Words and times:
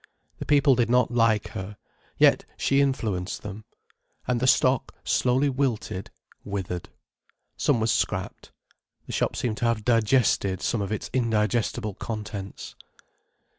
The 0.39 0.47
people 0.47 0.73
did 0.73 0.89
not 0.89 1.11
like 1.13 1.49
her, 1.49 1.77
yet 2.17 2.43
she 2.57 2.81
influenced 2.81 3.43
them. 3.43 3.65
And 4.27 4.39
the 4.39 4.47
stock 4.47 4.95
slowly 5.03 5.47
wilted, 5.47 6.09
withered. 6.43 6.89
Some 7.55 7.79
was 7.79 7.91
scrapped. 7.91 8.51
The 9.05 9.13
shop 9.13 9.35
seemed 9.35 9.57
to 9.57 9.65
have 9.65 9.85
digested 9.85 10.63
some 10.63 10.81
of 10.81 10.91
its 10.91 11.11
indigestible 11.13 11.93
contents. 11.93 12.73